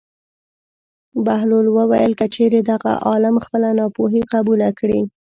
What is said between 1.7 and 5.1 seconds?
وویل: که چېرې دغه عالم خپله ناپوهي قبوله کړي.